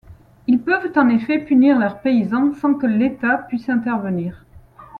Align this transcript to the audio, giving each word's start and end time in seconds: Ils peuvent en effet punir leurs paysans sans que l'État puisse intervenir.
Ils 0.47 0.57
peuvent 0.59 0.91
en 0.95 1.09
effet 1.09 1.37
punir 1.45 1.77
leurs 1.77 2.01
paysans 2.01 2.55
sans 2.55 2.73
que 2.73 2.87
l'État 2.87 3.37
puisse 3.37 3.69
intervenir. 3.69 4.45